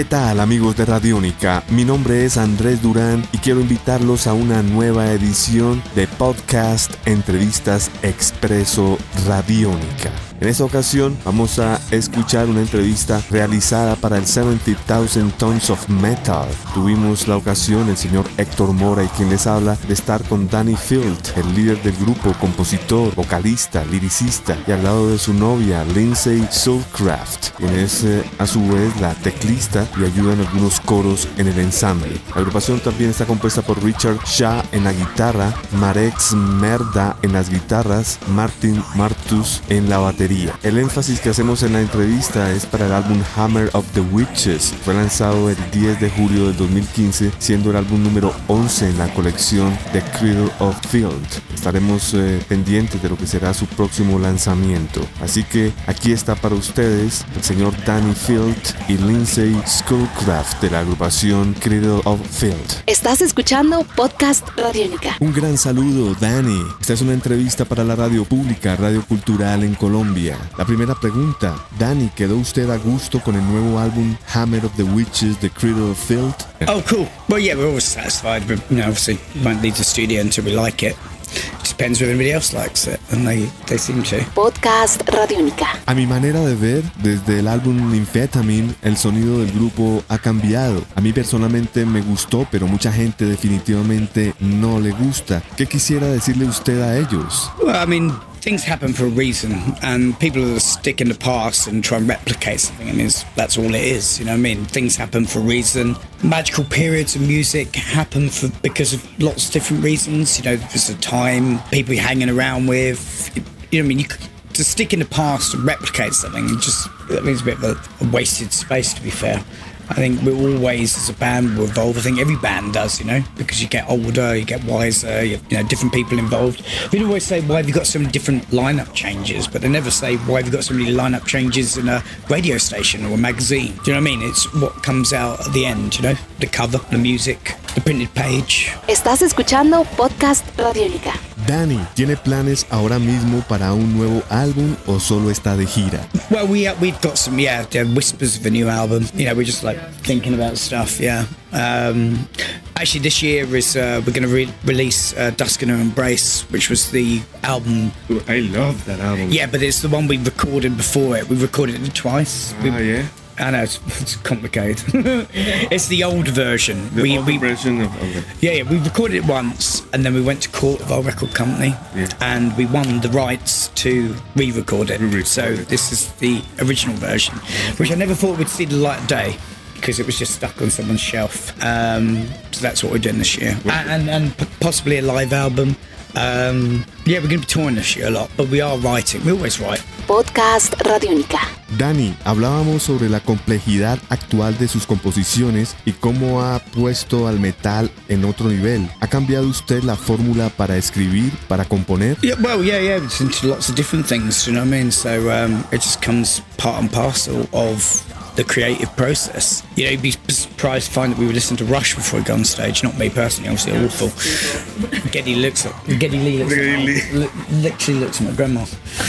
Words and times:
¿Qué 0.00 0.06
tal 0.06 0.40
amigos 0.40 0.78
de 0.78 0.86
Radiónica? 0.86 1.62
Mi 1.68 1.84
nombre 1.84 2.24
es 2.24 2.38
Andrés 2.38 2.80
Durán 2.80 3.22
y 3.32 3.36
quiero 3.36 3.60
invitarlos 3.60 4.26
a 4.26 4.32
una 4.32 4.62
nueva 4.62 5.12
edición 5.12 5.82
de 5.94 6.06
podcast 6.06 6.94
Entrevistas 7.06 7.90
Expreso 8.02 8.96
Radiónica. 9.26 10.29
En 10.40 10.48
esta 10.48 10.64
ocasión 10.64 11.18
vamos 11.22 11.58
a 11.58 11.78
escuchar 11.90 12.46
una 12.46 12.60
entrevista 12.60 13.20
realizada 13.30 13.94
para 13.94 14.16
el 14.16 14.24
70,000 14.24 15.32
Tons 15.32 15.68
of 15.68 15.86
Metal. 15.90 16.48
Tuvimos 16.72 17.28
la 17.28 17.36
ocasión, 17.36 17.90
el 17.90 17.98
señor 17.98 18.24
Héctor 18.38 18.72
Mora 18.72 19.04
y 19.04 19.08
quien 19.08 19.28
les 19.28 19.46
habla, 19.46 19.76
de 19.86 19.92
estar 19.92 20.22
con 20.24 20.48
Danny 20.48 20.76
Field, 20.76 21.20
el 21.36 21.54
líder 21.54 21.82
del 21.82 21.94
grupo, 21.96 22.32
compositor, 22.40 23.14
vocalista, 23.14 23.84
liricista, 23.84 24.56
y 24.66 24.72
al 24.72 24.82
lado 24.82 25.10
de 25.10 25.18
su 25.18 25.34
novia, 25.34 25.84
Lindsay 25.84 26.48
Soulcraft, 26.50 27.50
quien 27.58 27.74
es 27.74 28.04
eh, 28.04 28.24
a 28.38 28.46
su 28.46 28.66
vez 28.66 28.98
la 28.98 29.12
teclista 29.16 29.86
y 30.00 30.04
ayuda 30.04 30.32
en 30.32 30.40
algunos 30.40 30.80
coros 30.80 31.28
en 31.36 31.48
el 31.48 31.58
ensamble. 31.58 32.18
La 32.34 32.40
agrupación 32.40 32.80
también 32.80 33.10
está 33.10 33.26
compuesta 33.26 33.60
por 33.60 33.84
Richard 33.84 34.16
Shah 34.24 34.64
en 34.72 34.84
la 34.84 34.94
guitarra, 34.94 35.52
Marek 35.72 36.14
Merda 36.32 37.18
en 37.20 37.34
las 37.34 37.50
guitarras, 37.50 38.18
Martin 38.28 38.82
Martus 38.94 39.60
en 39.68 39.90
la 39.90 39.98
batería. 39.98 40.29
El 40.62 40.78
énfasis 40.78 41.18
que 41.18 41.30
hacemos 41.30 41.64
en 41.64 41.72
la 41.72 41.80
entrevista 41.80 42.52
es 42.52 42.64
para 42.64 42.86
el 42.86 42.92
álbum 42.92 43.20
Hammer 43.34 43.68
of 43.72 43.84
the 43.94 44.00
Witches. 44.00 44.72
Fue 44.84 44.94
lanzado 44.94 45.50
el 45.50 45.56
10 45.72 45.98
de 45.98 46.08
julio 46.08 46.46
del 46.46 46.56
2015, 46.56 47.32
siendo 47.40 47.70
el 47.70 47.76
álbum 47.76 48.00
número 48.00 48.32
11 48.46 48.90
en 48.90 48.98
la 48.98 49.12
colección 49.12 49.76
The 49.92 50.00
Cradle 50.02 50.52
of 50.60 50.76
Field. 50.88 51.26
Estaremos 51.52 52.14
eh, 52.14 52.40
pendientes 52.48 53.02
de 53.02 53.08
lo 53.08 53.16
que 53.16 53.26
será 53.26 53.52
su 53.52 53.66
próximo 53.66 54.20
lanzamiento. 54.20 55.04
Así 55.20 55.42
que 55.42 55.72
aquí 55.88 56.12
está 56.12 56.36
para 56.36 56.54
ustedes 56.54 57.24
el 57.34 57.42
señor 57.42 57.74
Danny 57.84 58.14
Field 58.14 58.56
y 58.86 58.98
Lindsay 58.98 59.60
Schoolcraft 59.66 60.62
de 60.62 60.70
la 60.70 60.80
agrupación 60.80 61.54
Cradle 61.54 62.02
of 62.04 62.20
Field. 62.30 62.84
Estás 62.86 63.20
escuchando 63.20 63.84
Podcast 63.96 64.46
Radiónica. 64.56 65.16
Un 65.18 65.32
gran 65.32 65.58
saludo, 65.58 66.14
Danny. 66.20 66.62
Esta 66.80 66.92
es 66.92 67.00
una 67.00 67.14
entrevista 67.14 67.64
para 67.64 67.82
la 67.82 67.96
radio 67.96 68.24
pública, 68.24 68.76
Radio 68.76 69.04
Cultural 69.04 69.64
en 69.64 69.74
Colombia. 69.74 70.19
La 70.58 70.66
primera 70.66 70.94
pregunta, 70.94 71.56
Danny, 71.78 72.10
¿quedó 72.14 72.36
usted 72.36 72.68
a 72.68 72.76
gusto 72.76 73.20
con 73.20 73.36
el 73.36 73.46
nuevo 73.46 73.78
álbum 73.78 74.14
Hammer 74.34 74.66
of 74.66 74.72
the 74.76 74.82
Witches, 74.82 75.38
The 75.38 75.48
Cradle 75.48 75.92
of 75.92 75.98
Filth? 75.98 76.44
Oh, 76.68 76.82
cool. 76.86 77.08
Well, 77.28 77.40
yeah, 77.42 77.54
we're 77.54 77.68
always 77.68 77.84
satisfied, 77.84 78.46
but 78.46 78.58
you 78.70 78.76
know, 78.76 78.88
obviously, 78.88 79.18
won't 79.42 79.62
leave 79.62 79.76
the 79.78 79.84
studio 79.84 80.20
until 80.20 80.44
we 80.44 80.52
like 80.52 80.82
it. 80.82 80.94
It 81.32 81.68
depends 81.68 82.00
whether 82.00 82.12
anybody 82.12 82.32
else 82.32 82.52
likes 82.52 82.86
it, 82.86 83.00
and 83.12 83.26
they, 83.26 83.48
they 83.66 83.78
seem 83.78 84.02
to. 84.02 84.18
Podcast 84.34 85.00
Radiónica. 85.08 85.78
A 85.86 85.94
mi 85.94 86.06
manera 86.06 86.40
de 86.40 86.54
ver, 86.54 86.82
desde 87.02 87.38
el 87.38 87.48
álbum 87.48 87.90
Amphetamine, 87.90 88.74
el 88.82 88.98
sonido 88.98 89.38
del 89.38 89.52
grupo 89.52 90.02
ha 90.08 90.18
cambiado. 90.18 90.84
A 90.96 91.00
mí 91.00 91.14
personalmente 91.14 91.86
me 91.86 92.02
gustó, 92.02 92.46
pero 92.50 92.66
mucha 92.66 92.92
gente 92.92 93.24
definitivamente 93.24 94.34
no 94.40 94.80
le 94.80 94.90
gusta. 94.90 95.42
¿Qué 95.56 95.66
quisiera 95.66 96.08
decirle 96.08 96.44
usted 96.44 96.82
a 96.82 96.98
ellos? 96.98 97.50
Well, 97.62 97.76
I 97.76 97.86
mean, 97.86 98.12
things 98.40 98.64
happen 98.64 98.92
for 98.92 99.04
a 99.04 99.08
reason, 99.08 99.52
and 99.82 100.18
people 100.18 100.42
that 100.42 100.60
stick 100.60 101.00
in 101.00 101.08
the 101.08 101.14
past 101.14 101.66
and 101.66 101.84
try 101.84 101.98
and 101.98 102.08
replicate 102.08 102.60
something. 102.60 102.88
I 102.88 102.92
mean, 102.92 103.10
that's 103.36 103.58
all 103.58 103.74
it 103.74 103.82
is. 103.82 104.18
You 104.18 104.26
know 104.26 104.32
what 104.32 104.38
I 104.38 104.40
mean? 104.40 104.64
Things 104.64 104.96
happen 104.96 105.26
for 105.26 105.40
a 105.40 105.42
reason. 105.42 105.96
Magical 106.24 106.64
periods 106.64 107.14
of 107.14 107.22
music 107.22 107.74
happen 107.76 108.28
for 108.28 108.48
because 108.62 108.94
of 108.94 109.20
lots 109.20 109.46
of 109.46 109.52
different 109.52 109.84
reasons. 109.84 110.38
You 110.38 110.44
know, 110.44 110.56
there's 110.56 110.88
a 110.88 110.96
time 110.98 111.60
people 111.70 111.94
you're 111.94 112.02
hanging 112.02 112.30
around 112.30 112.66
with. 112.66 113.30
You 113.70 113.82
know 113.82 113.86
I 113.86 113.88
mean? 113.88 113.98
You, 114.00 114.06
to 114.54 114.64
stick 114.64 114.92
in 114.92 114.98
the 114.98 115.06
past 115.06 115.54
and 115.54 115.64
replicate 115.64 116.12
something, 116.12 116.48
just 116.60 116.88
that 117.08 117.24
means 117.24 117.40
a 117.40 117.44
bit 117.44 117.62
of 117.62 118.00
a 118.00 118.10
wasted 118.10 118.52
space. 118.52 118.94
To 118.94 119.02
be 119.02 119.10
fair. 119.10 119.44
I 119.90 119.94
think 119.94 120.22
we're 120.22 120.56
always, 120.56 120.96
as 120.96 121.08
a 121.08 121.14
band, 121.14 121.58
we 121.58 121.64
evolve. 121.64 121.98
I 121.98 122.00
think 122.00 122.20
every 122.20 122.36
band 122.36 122.74
does, 122.74 123.00
you 123.00 123.06
know, 123.06 123.24
because 123.36 123.60
you 123.60 123.68
get 123.68 123.90
older, 123.90 124.36
you 124.36 124.44
get 124.44 124.62
wiser, 124.62 125.24
you, 125.24 125.36
have, 125.36 125.52
you 125.52 125.58
know, 125.58 125.68
different 125.68 125.92
people 125.92 126.16
involved. 126.16 126.64
People 126.92 127.08
always 127.08 127.24
say, 127.24 127.40
why 127.40 127.56
have 127.56 127.66
you 127.66 127.74
got 127.74 127.88
so 127.88 127.98
many 127.98 128.12
different 128.12 128.44
lineup 128.50 128.94
changes? 128.94 129.48
But 129.48 129.62
they 129.62 129.68
never 129.68 129.90
say, 129.90 130.16
why 130.18 130.36
have 130.36 130.46
you 130.46 130.52
got 130.52 130.62
so 130.62 130.74
many 130.74 130.92
lineup 130.92 131.26
changes 131.26 131.76
in 131.76 131.88
a 131.88 132.04
radio 132.28 132.56
station 132.56 133.04
or 133.04 133.14
a 133.14 133.18
magazine? 133.18 133.74
Do 133.82 133.90
you 133.90 133.94
know 133.94 134.00
what 134.00 134.10
I 134.12 134.16
mean? 134.16 134.22
It's 134.22 134.44
what 134.54 134.80
comes 134.84 135.12
out 135.12 135.44
at 135.44 135.52
the 135.52 135.66
end, 135.66 135.96
you 135.96 136.02
know, 136.04 136.14
the 136.38 136.46
cover, 136.46 136.78
the 136.92 136.98
music, 136.98 137.56
the 137.74 137.80
printed 137.80 138.14
page. 138.14 138.70
Estás 138.86 139.22
escuchando 139.22 139.84
Podcast 139.96 140.44
Radiónica. 140.56 141.29
Danny, 141.46 141.78
¿tiene 141.94 142.16
planes 142.16 142.66
ahora 142.70 142.98
mismo 142.98 143.42
para 143.48 143.72
un 143.72 143.96
nuevo 143.96 144.22
álbum 144.28 144.76
o 144.86 144.98
solo 145.00 145.30
está 145.30 145.56
de 145.56 145.66
gira? 145.66 146.06
Well, 146.30 146.46
we 146.46 146.66
uh, 146.68 146.74
we've 146.80 147.00
got 147.00 147.16
some 147.16 147.38
yeah, 147.38 147.66
yeah, 147.70 147.84
whispers 147.84 148.36
of 148.38 148.46
a 148.46 148.50
new 148.50 148.68
album. 148.68 149.06
You 149.14 149.26
know, 149.26 149.34
we're 149.34 149.46
just 149.46 149.62
like 149.64 149.78
thinking 150.02 150.34
about 150.34 150.56
stuff. 150.56 151.00
Yeah. 151.00 151.24
Um, 151.52 152.28
actually, 152.76 153.02
this 153.02 153.22
year 153.22 153.44
is 153.56 153.76
uh, 153.76 154.00
we're 154.06 154.12
going 154.12 154.28
to 154.28 154.34
re- 154.34 154.52
release 154.64 155.16
uh, 155.16 155.30
Dusk 155.36 155.62
and 155.62 155.70
Embrace, 155.70 156.42
which 156.50 156.70
was 156.70 156.90
the 156.90 157.20
album. 157.42 157.92
I 158.28 158.40
love 158.40 158.84
that 158.86 159.00
album. 159.00 159.30
Yeah, 159.30 159.46
but 159.46 159.62
it's 159.62 159.80
the 159.82 159.88
one 159.88 160.06
we 160.06 160.18
recorded 160.18 160.76
before 160.76 161.16
it. 161.16 161.28
We 161.28 161.36
recorded 161.36 161.82
it 161.82 161.94
twice. 161.94 162.54
Ah, 162.58 162.62
we, 162.62 162.70
yeah. 162.70 163.06
I 163.38 163.50
know 163.50 163.62
it's, 163.62 163.80
it's 164.00 164.16
complicated. 164.16 164.84
it's 165.32 165.88
the 165.88 166.04
old 166.04 166.28
version. 166.28 166.94
The 166.94 167.02
we, 167.02 167.16
old 167.18 167.26
we, 167.26 167.38
version 167.38 167.80
of 167.82 167.96
okay. 167.96 168.22
yeah, 168.40 168.52
yeah, 168.52 168.70
we 168.70 168.78
recorded 168.78 169.16
it 169.16 169.24
once, 169.24 169.82
and 169.92 170.04
then 170.04 170.14
we 170.14 170.20
went 170.20 170.42
to 170.42 170.48
court 170.50 170.80
with 170.80 170.90
our 170.90 171.02
record 171.02 171.34
company, 171.34 171.74
Yeah. 171.94 172.08
and 172.20 172.56
we 172.56 172.66
won 172.66 173.00
the 173.00 173.08
rights 173.08 173.68
to 173.68 174.14
re-record 174.36 174.90
it. 174.90 175.00
Re-record 175.00 175.26
so 175.26 175.44
it. 175.44 175.68
this 175.68 175.92
is 175.92 176.12
the 176.14 176.42
original 176.60 176.96
version, 176.96 177.34
which 177.78 177.90
I 177.90 177.94
never 177.94 178.14
thought 178.14 178.38
would 178.38 178.48
see 178.48 178.66
the 178.66 178.76
light 178.76 179.00
of 179.00 179.06
day 179.06 179.36
because 179.74 179.98
it 179.98 180.04
was 180.04 180.18
just 180.18 180.34
stuck 180.34 180.60
on 180.60 180.68
someone's 180.70 181.00
shelf. 181.00 181.52
Um, 181.64 182.26
so 182.52 182.60
that's 182.60 182.84
what 182.84 182.92
we're 182.92 182.98
doing 182.98 183.18
this 183.18 183.38
year, 183.38 183.58
and, 183.64 183.90
and 183.90 184.10
and 184.10 184.38
p- 184.38 184.46
possibly 184.60 184.98
a 184.98 185.02
live 185.02 185.32
album. 185.32 185.76
Um, 186.14 186.84
yeah, 187.06 187.18
we're 187.20 187.28
going 187.28 187.40
to 187.40 187.46
be 187.46 187.52
touring 187.54 187.76
this 187.76 187.96
year 187.96 188.08
a 188.08 188.10
lot, 188.10 188.30
but 188.36 188.48
we 188.48 188.60
are 188.60 188.76
writing. 188.78 189.24
We 189.24 189.32
always 189.32 189.60
write. 189.60 189.78
Podcast 190.06 190.72
Radio 190.84 191.22
Radiónica. 191.22 191.59
Danny, 191.78 192.14
hablábamos 192.24 192.82
sobre 192.82 193.08
la 193.08 193.20
complejidad 193.20 193.98
actual 194.08 194.58
de 194.58 194.68
sus 194.68 194.86
composiciones 194.86 195.76
y 195.84 195.92
cómo 195.92 196.42
ha 196.42 196.58
puesto 196.58 197.28
al 197.28 197.38
metal 197.40 197.90
en 198.08 198.24
otro 198.24 198.48
nivel. 198.48 198.88
¿Ha 199.00 199.06
cambiado 199.06 199.46
usted 199.48 199.82
la 199.82 199.96
fórmula 199.96 200.48
para 200.50 200.76
escribir, 200.76 201.32
para 201.48 201.64
componer? 201.64 202.16
Yeah, 202.22 202.36
well, 202.40 202.62
yeah, 202.64 202.80
yeah. 202.80 202.96
Into 203.20 203.46
lots 203.46 203.68
of 203.68 203.76
different 203.76 204.06
things. 204.06 204.46
You 204.46 204.52
know 204.52 204.60
what 204.62 204.74
I 204.74 204.82
mean? 204.82 204.92
So 204.92 205.30
um, 205.30 205.64
it 205.72 205.80
just 205.80 206.02
comes 206.02 206.42
part 206.56 206.80
and 206.80 206.90
parcel 206.90 207.48
of 207.52 208.04
the 208.36 208.44
creative 208.44 208.94
process. 208.96 209.62
You 209.76 209.84
know, 209.84 209.90
you'd 209.90 210.02
be 210.02 210.10
surprised 210.10 210.86
to 210.86 210.92
find 210.92 211.12
that 211.12 211.18
we 211.18 211.26
would 211.26 211.34
listen 211.34 211.56
to 211.58 211.64
Rush 211.64 211.94
before 211.94 212.20
we 212.20 212.24
go 212.24 212.34
on 212.34 212.44
stage. 212.44 212.82
Not 212.82 212.98
me 212.98 213.10
personally, 213.10 213.50
obviously 213.50 213.84
awful. 213.84 215.10
Geddy 215.10 215.34
looks 215.36 215.66
at 215.66 215.72
Geddy 215.98 216.18
Lee 216.18 216.38
looks 216.42 216.54
Geddy 216.54 217.02
li- 217.12 217.28
literally 217.50 218.00
looks 218.00 218.20
at 218.20 218.26
my 218.28 218.32
grandma. 218.34 218.64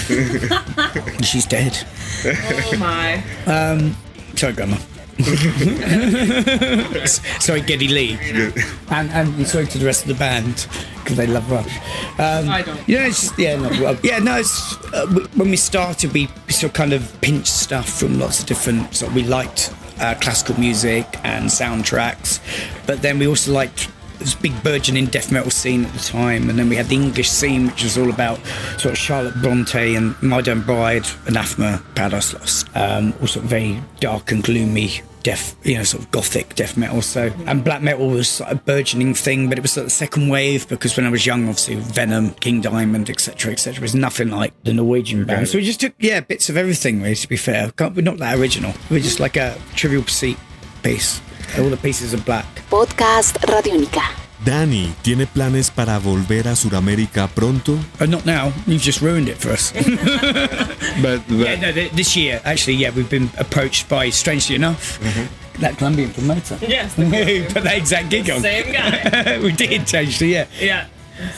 And 1.15 1.25
She's 1.25 1.45
dead. 1.45 1.77
Oh 2.25 2.77
my. 2.77 3.23
Um, 3.45 3.95
sorry, 4.35 4.53
grandma. 4.53 4.77
Sorry, 7.39 7.61
Geddy 7.61 7.87
Lee. 7.89 8.17
And, 8.89 9.11
and 9.11 9.47
sorry 9.47 9.67
to 9.67 9.77
the 9.77 9.85
rest 9.85 10.01
of 10.03 10.07
the 10.07 10.15
band 10.15 10.67
because 11.11 11.25
they 11.25 11.33
love 11.33 11.51
Rush. 11.51 11.77
Um, 12.19 12.49
I 12.49 12.61
don't. 12.61 12.87
Yeah, 12.87 13.07
it's 13.07 13.21
just, 13.21 13.39
yeah, 13.39 13.55
no, 13.55 13.69
well, 13.81 13.97
yeah, 14.03 14.19
no. 14.19 14.37
It's, 14.37 14.77
uh, 14.93 15.05
we, 15.13 15.23
when 15.35 15.49
we 15.49 15.57
started, 15.57 16.13
we 16.13 16.27
sort 16.47 16.63
of 16.63 16.73
kind 16.73 16.93
of 16.93 17.21
pinched 17.21 17.47
stuff 17.47 17.89
from 17.89 18.19
lots 18.19 18.39
of 18.39 18.45
different. 18.45 18.93
So 18.95 19.09
we 19.09 19.23
liked 19.23 19.73
uh, 19.99 20.15
classical 20.21 20.57
music 20.59 21.05
and 21.23 21.45
soundtracks, 21.45 22.39
but 22.87 23.01
then 23.01 23.19
we 23.19 23.27
also 23.27 23.51
liked 23.51 23.89
this 24.19 24.35
big 24.35 24.53
burgeoning 24.63 25.07
death 25.07 25.31
metal 25.31 25.51
scene 25.51 25.83
at 25.83 25.93
the 25.93 25.99
time, 25.99 26.49
and 26.49 26.57
then 26.57 26.69
we 26.69 26.75
had 26.75 26.85
the 26.85 26.95
English 26.95 27.29
scene, 27.29 27.67
which 27.67 27.83
was 27.83 27.97
all 27.97 28.09
about 28.09 28.37
sort 28.77 28.93
of 28.93 28.97
Charlotte 28.97 29.35
Bronte 29.41 29.95
and 29.95 30.21
My 30.21 30.41
Dumb 30.41 30.61
Bride, 30.61 31.05
Anathema, 31.25 31.83
Paradise 31.95 32.33
Lost, 32.33 32.69
um, 32.75 33.13
all 33.19 33.27
sort 33.27 33.43
of 33.43 33.49
very 33.49 33.81
dark 33.99 34.31
and 34.31 34.43
gloomy 34.43 35.01
death, 35.23 35.55
you 35.65 35.75
know, 35.77 35.83
sort 35.83 36.03
of 36.03 36.11
gothic 36.11 36.55
death 36.55 36.77
metal. 36.77 37.01
So, 37.01 37.31
and 37.45 37.63
black 37.63 37.81
metal 37.81 38.07
was 38.09 38.27
sort 38.27 38.51
of 38.51 38.57
a 38.57 38.61
burgeoning 38.61 39.13
thing, 39.13 39.49
but 39.49 39.57
it 39.57 39.61
was 39.61 39.71
sort 39.71 39.83
of 39.83 39.87
the 39.87 39.95
second 39.95 40.29
wave 40.29 40.67
because 40.67 40.95
when 40.97 41.05
I 41.05 41.09
was 41.09 41.25
young, 41.25 41.43
obviously 41.47 41.75
Venom, 41.75 42.31
King 42.35 42.61
Diamond, 42.61 43.09
etc., 43.09 43.51
etc., 43.51 43.81
was 43.81 43.95
nothing 43.95 44.29
like 44.29 44.53
the 44.63 44.73
Norwegian 44.73 45.25
band. 45.25 45.47
So 45.47 45.57
we 45.57 45.63
just 45.65 45.79
took 45.81 45.93
yeah 45.99 46.19
bits 46.19 46.49
of 46.49 46.57
everything. 46.57 47.01
Really, 47.01 47.15
to 47.15 47.27
be 47.29 47.37
fair, 47.37 47.71
Can't- 47.71 47.95
we're 47.95 48.01
not 48.01 48.17
that 48.17 48.37
original. 48.37 48.73
We're 48.89 48.99
just 48.99 49.19
like 49.19 49.37
a 49.37 49.57
Trivial 49.75 50.03
Pursuit 50.03 50.37
piece. 50.83 51.21
All 51.57 51.69
the 51.69 51.77
pieces 51.77 52.13
are 52.13 52.21
black. 52.21 52.45
Podcast 52.69 53.33
Radiónica. 53.47 54.20
Dani, 54.45 54.91
¿tiene 55.03 55.27
planes 55.27 55.69
para 55.69 55.99
volver 55.99 56.47
a 56.47 56.55
Sudamérica 56.55 57.27
pronto? 57.27 57.77
Oh, 57.99 58.05
not 58.07 58.25
now. 58.25 58.51
You've 58.65 58.81
just 58.83 59.01
ruined 59.01 59.29
it 59.29 59.37
for 59.37 59.51
us. 59.51 59.71
But, 61.01 61.21
yeah, 61.29 61.55
no, 61.55 61.71
th- 61.71 61.91
this 61.91 62.15
year, 62.17 62.41
actually, 62.43 62.75
yeah, 62.77 62.89
we've 62.89 63.09
been 63.09 63.29
approached 63.37 63.87
by, 63.87 64.09
strangely 64.09 64.55
enough, 64.55 64.99
that 65.59 65.77
Colombian 65.77 66.11
promoter. 66.11 66.57
Yes. 66.61 66.93
Who 66.95 67.45
put 67.45 67.63
that 67.63 67.77
exact 67.77 68.09
gig 68.09 68.29
on. 68.29 68.41
Same 68.41 68.73
guy. 68.73 69.39
we 69.43 69.51
did, 69.51 69.81
actually, 69.93 70.33
yeah. 70.33 70.45
Yeah. 70.59 70.87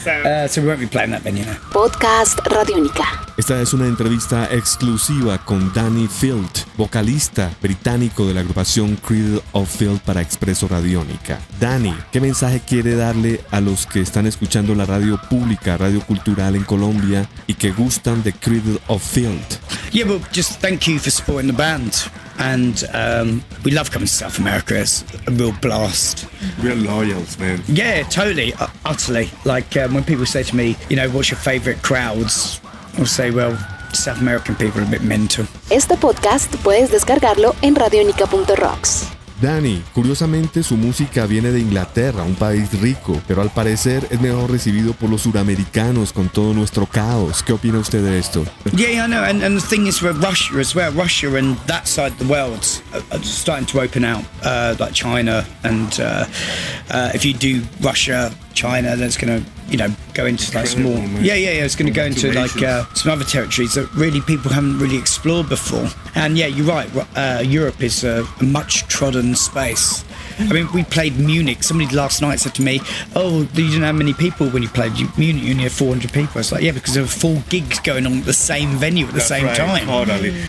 So. 0.02 0.10
Uh, 0.10 0.48
so 0.48 0.62
we 0.62 0.68
won't 0.68 0.80
be 0.80 0.86
playing 0.86 1.10
that 1.10 1.22
venue 1.22 1.44
now. 1.44 1.56
Podcast 1.70 2.36
Radiónica. 2.48 3.23
Esta 3.44 3.60
es 3.60 3.74
una 3.74 3.86
entrevista 3.86 4.48
exclusiva 4.50 5.36
con 5.36 5.70
Danny 5.74 6.08
Field, 6.08 6.48
vocalista 6.78 7.54
británico 7.60 8.26
de 8.26 8.32
la 8.32 8.40
agrupación 8.40 8.96
Cradle 8.96 9.42
of 9.52 9.68
Field 9.68 10.00
para 10.00 10.22
Expreso 10.22 10.66
Radiónica. 10.66 11.38
Danny, 11.60 11.94
¿qué 12.10 12.22
mensaje 12.22 12.62
quiere 12.66 12.96
darle 12.96 13.42
a 13.50 13.60
los 13.60 13.84
que 13.84 14.00
están 14.00 14.26
escuchando 14.26 14.74
la 14.74 14.86
radio 14.86 15.20
pública, 15.28 15.76
radio 15.76 16.00
cultural 16.00 16.56
en 16.56 16.64
Colombia 16.64 17.28
y 17.46 17.52
que 17.52 17.70
gustan 17.70 18.22
de 18.22 18.32
Cradle 18.32 18.80
of 18.86 19.02
Field? 19.02 19.44
Yeah, 19.92 20.06
well, 20.06 20.22
just 20.32 20.62
thank 20.62 20.86
you 20.86 20.98
for 20.98 21.10
supporting 21.10 21.50
the 21.50 21.58
band. 21.58 21.92
And 22.38 22.82
um, 22.94 23.42
we 23.62 23.72
love 23.72 23.90
coming 23.90 24.08
to 24.08 24.14
South 24.14 24.38
America. 24.38 24.80
It's 24.80 25.04
a 25.26 25.30
real 25.30 25.52
blast. 25.60 26.26
We're 26.62 26.76
loyals, 26.76 27.38
man. 27.38 27.62
Yeah, 27.68 28.04
totally, 28.04 28.54
uh, 28.54 28.68
utterly. 28.86 29.28
Like 29.44 29.76
um, 29.76 29.92
when 29.92 30.02
people 30.02 30.24
say 30.24 30.44
to 30.44 30.56
me, 30.56 30.78
you 30.88 30.96
know, 30.96 31.10
what's 31.10 31.30
your 31.30 31.38
favourite 31.38 31.82
crowds? 31.82 32.62
I'll 32.98 33.06
say, 33.06 33.30
well, 33.30 33.56
South 33.92 34.20
American 34.20 34.54
people 34.54 34.80
are 34.80 34.84
a 34.84 34.90
bit 34.90 35.02
mental. 35.02 35.46
Este 35.70 35.96
podcast 35.96 36.54
puedes 36.56 36.90
descargarlo 36.90 37.54
en 37.62 37.74
radionica.rocks. 37.74 39.08
Danny, 39.40 39.82
curiosamente 39.92 40.62
su 40.62 40.76
música 40.76 41.26
viene 41.26 41.50
de 41.50 41.58
Inglaterra, 41.58 42.22
un 42.22 42.36
país 42.36 42.70
rico, 42.80 43.20
pero 43.26 43.42
al 43.42 43.50
parecer 43.50 44.06
es 44.10 44.20
mejor 44.20 44.50
recibido 44.50 44.94
por 44.94 45.10
los 45.10 45.22
suramericanos 45.22 46.12
con 46.12 46.28
todo 46.28 46.54
nuestro 46.54 46.86
caos. 46.86 47.42
¿Qué 47.42 47.52
opina 47.52 47.78
usted 47.78 48.02
de 48.02 48.18
esto? 48.18 48.44
Yeah, 48.72 48.90
yeah, 48.90 49.04
I 49.04 49.08
know. 49.08 49.22
And, 49.22 49.42
and 49.42 49.60
the 49.60 49.66
thing 49.66 49.86
is 49.86 50.00
with 50.00 50.22
Russia 50.22 50.58
as 50.58 50.74
well, 50.74 50.92
Russia 50.92 51.36
and 51.36 51.58
that 51.66 51.86
side 51.86 52.12
of 52.12 52.18
the 52.18 52.26
world 52.26 52.64
are, 53.10 53.22
starting 53.22 53.66
to 53.66 53.80
open 53.80 54.04
out, 54.04 54.24
uh, 54.44 54.76
like 54.78 54.94
China. 54.94 55.44
And 55.64 55.92
uh, 56.00 56.26
uh, 56.90 57.10
if 57.12 57.24
you 57.24 57.34
do 57.34 57.62
Russia, 57.80 58.32
China, 58.54 58.96
then 58.96 59.08
it's 59.08 59.18
going 59.18 59.42
to, 59.42 59.50
you 59.68 59.76
know, 59.76 59.92
go 60.14 60.26
into 60.26 60.56
like 60.56 60.66
some 60.66 60.84
more. 60.84 60.98
Yeah, 61.20 61.34
yeah, 61.34 61.50
yeah. 61.50 61.64
It's 61.64 61.76
going 61.76 61.92
to 61.92 61.92
go 61.92 62.04
into 62.04 62.32
like 62.32 62.62
uh, 62.62 62.84
some 62.94 63.12
other 63.12 63.24
territories 63.24 63.74
that 63.74 63.92
really 63.94 64.20
people 64.20 64.50
haven't 64.50 64.78
really 64.78 64.96
explored 64.96 65.48
before. 65.48 65.88
And 66.14 66.38
yeah, 66.38 66.46
you're 66.46 66.66
right. 66.66 66.88
Uh, 67.16 67.42
Europe 67.44 67.82
is 67.82 68.04
a, 68.04 68.24
a 68.40 68.44
much 68.44 68.86
trodden 68.86 69.34
space. 69.34 70.04
I 70.38 70.52
mean, 70.52 70.68
we 70.72 70.82
played 70.84 71.18
Munich. 71.18 71.62
Somebody 71.62 71.94
last 71.94 72.20
night 72.22 72.40
said 72.40 72.54
to 72.54 72.62
me, 72.62 72.80
"Oh, 73.14 73.46
you 73.54 73.68
didn't 73.70 73.82
have 73.82 73.94
many 73.94 74.12
people 74.12 74.48
when 74.48 74.62
you 74.62 74.68
played 74.68 74.92
Munich. 75.16 75.44
You 75.44 75.52
only 75.52 75.64
had 75.64 75.72
400 75.72 76.10
people." 76.10 76.32
I 76.34 76.38
was 76.38 76.52
like, 76.52 76.62
"Yeah, 76.62 76.72
because 76.72 76.94
there 76.94 77.04
were 77.04 77.12
four 77.12 77.42
gigs 77.48 77.80
going 77.84 78.06
on 78.06 78.18
at 78.18 78.24
the 78.24 78.32
same 78.32 78.78
venue 78.78 79.06
at 79.06 79.14
the 79.14 79.20
same 79.20 79.48
time." 79.54 79.86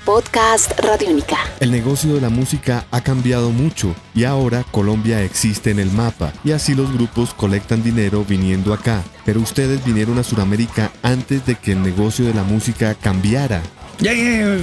Podcast 0.05 0.71
Radiónica. 0.79 1.37
El 1.59 1.71
negocio 1.71 2.13
de 2.13 2.21
la 2.21 2.29
música 2.29 2.85
ha 2.91 3.01
cambiado 3.01 3.51
mucho 3.51 3.95
y 4.13 4.23
ahora 4.23 4.63
Colombia 4.71 5.21
existe 5.21 5.71
en 5.71 5.79
el 5.79 5.91
mapa 5.91 6.33
y 6.43 6.51
así 6.51 6.75
los 6.75 6.91
grupos 6.91 7.33
colectan 7.33 7.83
dinero 7.83 8.25
viniendo 8.27 8.73
acá. 8.73 9.03
Pero 9.25 9.41
ustedes 9.41 9.83
vinieron 9.83 10.17
a 10.19 10.23
Sudamérica 10.23 10.91
antes 11.03 11.45
de 11.45 11.55
que 11.55 11.73
el 11.73 11.81
negocio 11.81 12.25
de 12.25 12.33
la 12.33 12.43
música 12.43 12.95
cambiara. 12.95 13.61
Yeah, 13.99 14.13
yeah, 14.13 14.57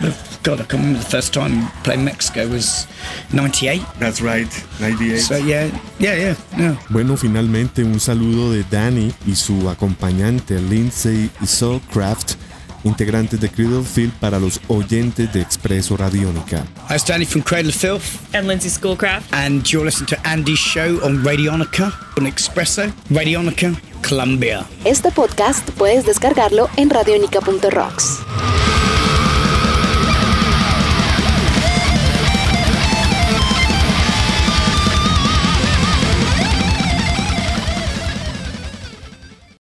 yeah. 0.00 0.14
God, 0.42 0.60
I 0.60 0.64
can't 0.64 0.82
remember 0.82 1.00
the 1.00 1.10
first 1.10 1.32
time 1.34 1.68
playing 1.82 2.04
Mexico 2.04 2.46
was 2.48 2.86
'98. 3.32 3.82
That's 3.98 4.20
right, 4.22 4.48
98. 4.80 5.18
So 5.20 5.36
yeah, 5.36 5.68
yeah, 5.98 6.14
yeah, 6.14 6.34
yeah. 6.56 6.76
Bueno, 6.90 7.16
finalmente 7.16 7.82
un 7.84 7.98
saludo 8.00 8.52
de 8.52 8.64
Danny 8.70 9.12
y 9.26 9.34
su 9.34 9.68
acompañante 9.68 10.58
Lindsay 10.60 11.30
Soulcraft, 11.44 12.34
integrantes 12.84 13.40
de 13.40 13.48
Cradle 13.50 13.82
Field 13.82 14.12
para 14.20 14.38
los 14.38 14.60
oyentes 14.68 15.32
de 15.32 15.40
Expreso 15.42 15.96
Radiónica. 15.96 16.64
Hi, 16.88 16.94
it's 16.94 17.04
Danny 17.04 17.26
from 17.26 17.42
Cradle 17.42 17.70
of 17.70 17.74
Filth, 17.74 18.34
and 18.34 18.46
Lindsay 18.46 18.70
Schoolcraft. 18.70 19.26
and 19.34 19.66
you're 19.70 19.84
listening 19.84 20.06
to 20.08 20.16
Andy's 20.26 20.58
show 20.58 21.00
on 21.04 21.22
Radionica 21.24 21.92
on 22.16 22.26
Expresso, 22.26 22.90
Radionica, 23.10 23.74
Colombia. 24.06 24.64
Este 24.84 25.10
podcast 25.10 25.68
puedes 25.72 26.06
descargarlo 26.06 26.70
en 26.76 26.88
radionica.rocks. 26.90 28.20